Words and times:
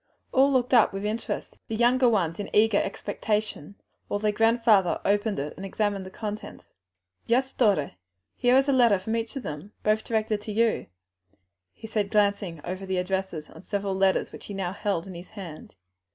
All 0.31 0.51
looked 0.51 0.73
on 0.73 0.89
with 0.91 1.05
interest, 1.05 1.59
the 1.67 1.75
younger 1.75 2.09
ones 2.09 2.39
in 2.39 2.49
eager 2.55 2.79
expectation, 2.81 3.75
while 4.07 4.19
their 4.19 4.31
grandfather 4.31 4.99
opened 5.05 5.37
it 5.37 5.53
and 5.55 5.63
examined 5.63 6.07
the 6.07 6.09
contents. 6.09 6.73
"Yes, 7.27 7.53
daughter, 7.53 7.91
there 8.41 8.57
is 8.57 8.67
a 8.67 8.73
letter 8.73 8.97
from 8.97 9.15
each 9.15 9.35
of 9.35 9.43
them, 9.43 9.73
both 9.83 10.03
directed 10.03 10.41
to 10.41 10.51
you," 10.51 10.87
he 11.71 11.85
said, 11.85 12.09
glancing 12.09 12.61
over 12.63 12.83
the 12.87 12.97
addresses 12.97 13.47
on 13.51 13.61
several 13.61 13.93
letters 13.93 14.31
which 14.31 14.47
he 14.47 14.55
now 14.55 14.73
held 14.73 15.05
in 15.05 15.13
his 15.13 15.29
hand. 15.29 15.75